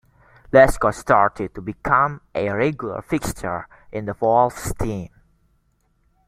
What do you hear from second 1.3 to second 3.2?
to become a regular